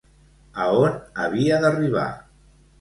A 0.63 0.65
on 0.85 0.97
havia 1.25 1.61
d'arribar? 1.67 2.11